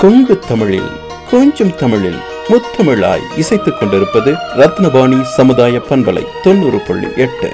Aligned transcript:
கொங்கு 0.00 0.38
தமிழில் 0.38 0.90
கொஞ்சம் 1.30 1.74
தமிழில் 1.76 2.16
முத்தமிழாய் 2.48 3.38
இசைத்துக் 3.38 3.76
கொண்டிருப்பது 3.80 4.34
ரத்னவாணி 4.56 5.20
சமுதாய 5.20 5.80
பண்பலை 5.88 6.26
தொண்ணூறு 6.42 6.78
புள்ளி 6.86 7.06
எட்டு. 7.16 7.50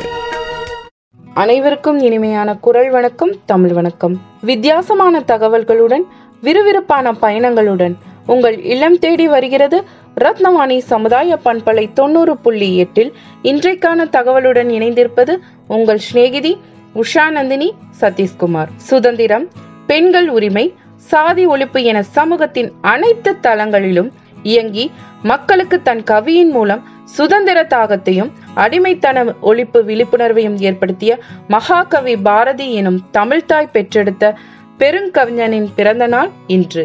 அனைவருக்கும் 1.34 1.98
இனிமையான 1.98 2.54
குரல் 2.54 2.90
வணக்கம் 2.90 3.30
தமிழ் 3.46 3.72
வணக்கம். 3.72 4.20
வித்தியாசமான 4.40 5.20
தகவல்களுடன் 5.20 6.02
விறுவிறுப்பான 6.42 7.12
பயணங்களுடன் 7.22 7.94
உங்கள் 8.26 8.62
இல்லம் 8.62 8.98
தேடி 8.98 9.28
வருகிறது 9.28 9.84
ரத்னவாணி 10.20 10.78
சமுதாய 10.78 11.38
பண்பலை 11.44 11.92
தொண்ணூறு 11.92 12.36
புள்ளி 12.36 12.76
எட்டில். 12.76 13.12
இன்றைக்கான 13.42 14.08
தகவலுடன் 14.10 14.68
இணைந்திருப்பது 14.68 15.36
உங்கள் 15.66 15.98
சிநேகிதி 15.98 16.58
உஷா 16.94 17.30
நந்தினி 17.30 17.74
சதீஷ்குமார். 18.00 18.68
சுதந்திரம் 18.76 19.48
பெண்கள் 19.86 20.28
உரிமை 20.28 20.74
சாதி 21.10 21.46
ஒழிப்பு 21.46 21.80
என 21.82 22.02
சமூகத்தின் 22.02 22.70
அனைத்து 22.80 23.30
தளங்களிலும் 23.42 24.10
இயங்கி 24.42 24.84
மக்களுக்கு 25.22 25.82
தன் 25.82 26.02
கவியின் 26.02 26.50
மூலம் 26.50 26.82
சுதந்திர 27.04 27.58
தாகத்தையும் 27.62 28.30
அடிமைத்தன 28.56 29.24
ஒழிப்பு 29.42 29.78
விழிப்புணர்வையும் 29.90 30.56
ஏற்படுத்திய 30.68 31.18
மகாகவி 31.48 32.14
பாரதி 32.28 32.66
எனும் 32.72 33.00
தமிழ்தாய் 33.12 33.72
பெற்றெடுத்த 33.72 34.34
பெருங்கவிஞனின் 34.78 35.68
பிறந்த 35.76 36.06
நாள் 36.06 36.30
இன்று. 36.46 36.84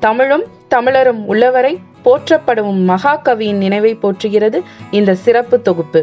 தமிழும் 0.00 0.44
தமிழரும் 0.74 1.24
உள்ளவரை 1.26 1.78
போற்றப்படும் 2.02 2.88
மகாகவியின் 2.88 3.60
நினைவை 3.64 3.98
போற்றுகிறது 4.02 4.60
இந்த 4.90 5.14
சிறப்பு 5.14 5.62
தொகுப்பு. 5.62 6.02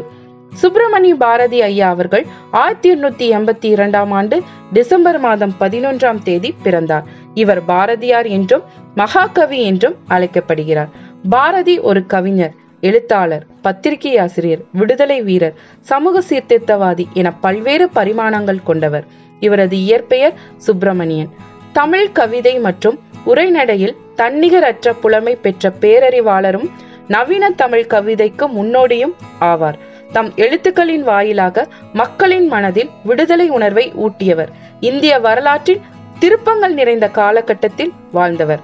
சுப்பிரமணிய 0.54 1.14
பாரதி 1.14 1.58
ஐயா 1.62 1.88
அவர்கள் 1.88 2.24
ஆயிரத்தி 2.50 2.88
எண்ணூத்தி 2.94 3.26
எண்பத்தி 3.36 3.68
இரண்டாம் 3.76 4.10
ஆண்டு 4.10 4.36
டிசம்பர் 4.72 5.18
மாதம் 5.18 5.54
பதினொன்றாம் 5.60 6.22
தேதி 6.22 6.54
பிறந்தார். 6.62 7.06
இவர் 7.34 7.64
பாரதியார் 7.64 8.26
என்றும் 8.26 8.62
மகாகவி 8.94 9.62
என்றும் 9.62 9.96
அழைக்கப்படுகிறார். 10.08 10.90
பாரதி 11.30 11.78
ஒரு 11.78 12.06
கவிஞர் 12.06 12.54
எழுத்தாளர் 12.80 13.46
பத்திரிகை 13.62 14.18
ஆசிரியர் 14.18 14.62
விடுதலை 14.72 15.22
வீரர் 15.22 15.54
சமூக 15.80 16.22
சீர்திருத்தவாதி 16.28 17.04
என 17.12 17.32
பல்வேறு 17.32 17.88
பரிமாணங்கள் 17.88 18.62
கொண்டவர். 18.64 19.06
இவரது 19.40 19.76
இயற்பெயர் 19.76 20.32
சுப்பிரமணியன். 20.56 21.30
தமிழ் 21.72 22.12
கவிதை 22.12 22.58
மற்றும் 22.58 22.98
உரைநடையில் 23.26 23.96
தன்னிகரற்ற 24.16 24.92
புலமை 25.00 25.36
பெற்ற 25.36 25.72
பேரறிவாளரும் 25.80 26.68
நவீன 27.08 27.50
தமிழ் 27.50 27.86
கவிதைக்கு 27.86 28.44
முன்னோடியும் 28.48 29.14
ஆவார். 29.40 29.78
தம் 30.12 30.32
எழுத்துக்களின் 30.36 31.02
வாயிலாக 31.02 31.66
மக்களின் 31.92 32.46
மனதில் 32.46 32.90
விடுதலை 33.04 33.48
உணர்வை 33.48 33.92
ஊட்டியவர். 33.94 34.50
இந்திய 34.80 35.18
வரலாற்றில் 35.18 35.80
திருப்பங்கள் 36.24 36.74
நிறைந்த 36.74 37.08
காலகட்டத்தில் 37.08 37.92
வாழ்ந்தவர். 38.12 38.60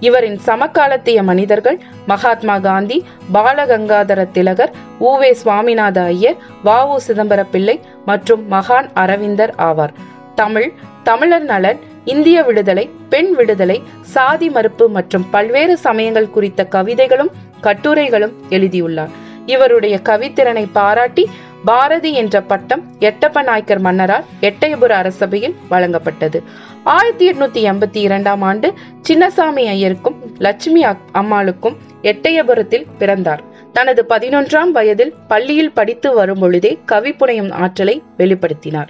இவரின் 0.00 0.38
சமகாலத்திய 0.46 1.22
மனிதர்கள் 1.22 1.80
மகாத்மா 2.06 2.58
காந்தி 2.58 3.04
பாலகங்காதர 3.34 4.30
திலகர் 4.30 4.72
ஊவே 5.00 5.36
சுவாமிநாத 5.44 6.04
ஐயர் 6.04 6.36
வ. 6.64 6.86
உ. 6.86 6.98
சிதம்பர 7.08 7.46
பிள்ளை 7.50 7.80
மற்றும் 8.04 8.50
மகான் 8.50 8.88
அரவிந்தர் 8.94 9.54
ஆவார். 9.58 9.94
தமிழ் 10.34 10.72
தமிழர் 11.02 11.42
நலன் 11.42 11.78
இந்திய 12.04 12.42
விடுதலை 12.42 12.90
பெண் 13.08 13.34
விடுதலை 13.34 13.82
சாதி 14.00 14.50
மறுப்பு 14.50 14.88
மற்றும் 14.88 15.26
பல்வேறு 15.30 15.76
சமயங்கள் 15.76 16.30
குறித்த 16.30 16.64
கவிதைகளும் 16.64 17.30
கட்டுரைகளும் 17.60 18.32
எழுதியுள்ளார். 18.48 19.10
இவருடைய 19.46 20.00
கவித்திறனை 20.04 20.68
பாராட்டி 20.72 21.30
பாரதி 21.68 22.10
என்ற 22.12 22.40
பட்டம் 22.40 22.82
எட்டப்ப 23.00 23.42
நாயக்கர் 23.42 23.78
மன்னரால் 23.78 24.24
எட்டயபுர 24.40 24.92
அரசபையில் 25.00 25.56
வழங்கப்பட்டது. 25.70 26.38
ஆயிரத்தி 26.84 27.24
எட்நூத்தி 27.30 27.60
எண்பத்தி 27.70 27.96
இரண்டாம் 27.96 28.42
ஆண்டு 28.42 28.68
சின்னசாமி 29.08 29.64
ஐயருக்கும் 29.74 30.16
லட்சுமி 30.38 30.86
அம்மாளுக்கும் 30.86 31.76
எட்டயபுரத்தில் 32.02 32.86
பிறந்தார். 32.98 33.42
தனது 33.72 34.04
பதினொன்றாம் 34.08 34.70
வயதில் 34.70 35.14
பள்ளியில் 35.28 35.72
படித்து 35.72 36.14
வரும் 36.14 36.40
பொழுதே 36.40 36.78
கவி 36.84 37.12
புனையும் 37.12 37.52
ஆற்றலை 37.52 38.02
வெளிப்படுத்தினார். 38.18 38.88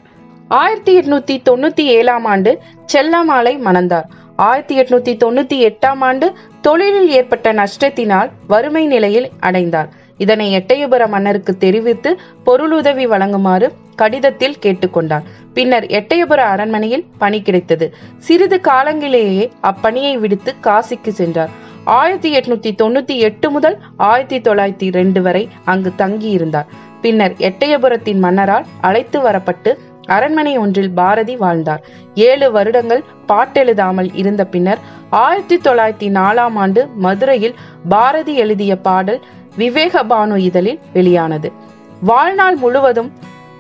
ஆயிரத்தி 0.49 0.99
எட்நூத்தி 0.99 1.37
தொண்ணூத்தி 1.49 1.85
ஏழாம் 1.99 2.25
ஆண்டு 2.25 2.59
செல்லமாலை 2.93 3.55
மணந்தார். 3.69 4.09
ஆயிரத்தி 4.37 4.81
எட்நூத்தி 4.81 5.17
தொண்ணூத்தி 5.25 5.59
எட்டாம் 5.71 6.03
ஆண்டு 6.11 6.33
தொழிலில் 6.61 7.11
ஏற்பட்ட 7.11 7.53
நஷ்டத்தினால் 7.53 8.31
வறுமை 8.47 8.87
நிலையில் 8.87 9.31
அடைந்தார். 9.41 10.07
இதனை 10.19 10.47
எட்டயபுர 10.57 11.03
மன்னருக்கு 11.09 11.53
தெரிவித்து 11.57 12.11
பொருளுதவி 12.45 13.07
வழங்குமாறு 13.07 13.69
கடிதத்தில் 13.97 14.59
கேட்டுக்கொண்டார் 14.63 15.27
பின்னர் 15.55 15.87
எட்டயபுர 15.99 16.41
அரண்மனையில் 16.55 17.07
பணி 17.19 17.39
கிடைத்தது. 17.43 17.87
சிறிது 18.19 18.61
காலங்களிலேயே 18.69 19.47
அப்பணியை 19.63 20.15
விடுத்து 20.25 20.55
காசிக்கு 20.67 21.13
சென்றார். 21.21 21.51
ஆயிரத்தி 21.85 22.31
எட்நூத்தி 22.39 22.71
தொண்ணூத்தி 22.83 23.15
எட்டு 23.29 23.51
முதல் 23.51 23.77
ஆயிரத்தி 23.97 24.39
தொள்ளாயிரத்தி 24.39 24.89
ரெண்டு 24.93 25.23
வரை 25.23 25.49
அங்கு 25.65 25.93
தங்கியிருந்தார். 25.99 26.69
பின்னர் 27.03 27.35
எட்டயபுரத்தின் 27.39 28.19
மன்னரால் 28.19 28.67
அழைத்து 28.81 29.19
வரப்பட்டு 29.21 29.73
அரண்மனை 30.07 30.53
ஒன்றில் 30.59 30.91
பாரதி 30.91 31.37
வாழ்ந்தார். 31.37 31.83
ஏழு 32.15 32.47
வருடங்கள் 32.53 33.03
பாட்டெழுதாமல் 33.29 34.11
இருந்த 34.15 34.43
பின்னர் 34.45 34.79
ஆயிரத்தி 35.11 35.57
தொள்ளாயிரத்தி 35.57 36.09
நாலாம் 36.19 36.57
ஆண்டு 36.63 36.83
மதுரையில் 36.97 37.55
பாரதி 37.89 38.35
எழுதிய 38.35 38.77
பாடல் 38.77 39.21
விவேக 39.59 40.03
பானு 40.05 40.37
இதழில் 40.37 40.81
வெளியானது. 40.93 41.53
வாழ்நாள் 42.01 42.57
முழுவதும் 42.57 43.11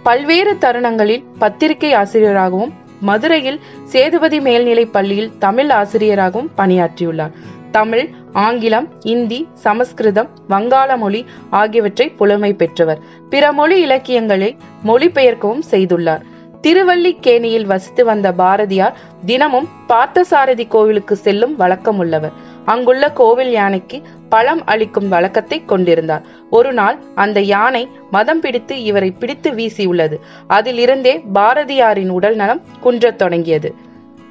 பல்வேறு 0.02 0.58
தருணங்களில் 0.58 1.24
பத்திரிகை 1.38 1.92
ஆசிரியராகவும் 1.92 2.72
மதுரையில் 3.00 3.60
சேதுபதி 3.84 4.40
மேல்நிலை 4.40 4.84
பள்ளியில் 4.86 5.32
தமிழ் 5.38 5.70
ஆசிரியராகவும் 5.70 6.50
பணியாற்றியுள்ளார். 6.56 7.34
தமிழ் 7.70 8.06
ஆங்கிலம் 8.32 8.88
இந்தி 9.00 9.40
சமஸ்கிருதம் 9.54 10.28
வங்காள 10.48 10.96
மொழி 10.96 11.26
ஆகியவற்றை 11.50 12.08
புலமை 12.08 12.52
பெற்றவர். 12.54 13.00
பிற 13.30 13.52
மொழி 13.52 13.80
இலக்கியங்களை 13.80 14.56
மொழிபெயர்க்கவும் 14.86 15.64
செய்துள்ளார். 15.70 16.24
திருவல்லிக்கேணியில் 16.62 17.66
வசித்து 17.66 18.04
வந்த 18.04 18.32
பாரதியார் 18.32 18.96
தினமும் 19.26 19.68
பார்த்தசாரதி 19.88 20.64
கோவிலுக்கு 20.68 21.16
செல்லும் 21.16 21.56
வழக்கம் 21.56 21.98
உள்ளவர் 21.98 22.32
அங்குள்ள 22.64 23.04
கோவில் 23.12 23.50
யானைக்கு 23.50 24.02
பழம் 24.28 24.66
அளிக்கும் 24.66 25.08
வழக்கத்தை 25.08 25.64
கொண்டிருந்தார். 25.64 26.22
ஒரு 26.50 26.72
நாள் 26.72 26.98
அந்த 27.14 27.40
யானை 27.40 27.88
மதம் 28.10 28.40
பிடித்து 28.40 28.82
இவரை 28.82 29.10
பிடித்து 29.10 29.50
வீசியுள்ளது. 29.50 30.16
அதிலிருந்தே 30.48 31.24
பாரதியாரின் 31.34 32.08
உடல் 32.08 32.34
நலம் 32.34 32.62
குன்றத் 32.80 33.18
தொடங்கியது. 33.18 33.74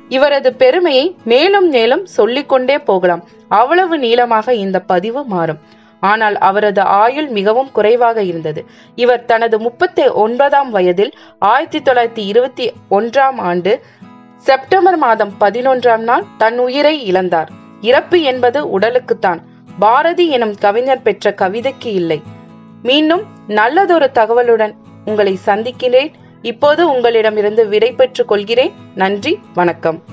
இவரது 0.10 0.54
பெருமையை 0.54 1.16
மேலும் 1.24 1.70
மேலும் 1.70 2.06
சொல்லிக்கொண்டே 2.06 2.78
போகலாம். 2.80 3.24
அவ்வளவு 3.48 3.98
நீளமாக 3.98 4.54
இந்த 4.54 4.80
பதிவு 4.80 5.24
மாறும். 5.26 5.58
ஆனால் 6.00 6.38
அவரது 6.38 6.82
ஆயுள் 6.82 7.28
மிகவும் 7.28 7.72
குறைவாக 7.72 8.24
இருந்தது. 8.24 8.66
இவர் 8.96 9.26
தனது 9.26 9.60
முப்பத்தி 9.60 10.08
ஒன்பதாம் 10.08 10.70
வயதில் 10.70 11.12
ஆயிரத்தி 11.40 11.80
தொள்ளாயிரத்தி 11.80 12.28
இருபத்தி 12.28 12.72
ஒன்றாம் 12.92 13.38
ஆண்டு 13.38 13.82
செப்டம்பர் 14.38 14.98
மாதம் 14.98 15.34
பதினொன்றாம் 15.40 16.06
நாள் 16.10 16.24
தன் 16.38 16.60
உயிரை 16.60 17.12
இழந்தார். 17.12 17.48
இறப்பு 17.82 18.22
என்பது 18.22 18.80
உடலுக்குத்தான். 18.80 19.40
பாரதி 19.80 20.30
எனும் 20.30 20.56
கவிஞர் 20.56 21.02
பெற்ற 21.02 21.34
கவிதைக்கு 21.34 21.94
இல்லை. 21.94 22.22
மீண்டும் 22.84 23.24
நல்லதொரு 23.48 24.10
தகவலுடன் 24.14 24.74
உங்களை 25.06 25.36
சந்திக்கிறேன். 25.36 26.12
இப்போது 26.42 26.90
உங்களிடமிருந்து 26.90 27.68
விடை 27.68 27.92
பெற்றுக் 27.92 28.28
கொள்கிறேன். 28.28 28.72
நன்றி 28.96 29.40
வணக்கம். 29.54 30.04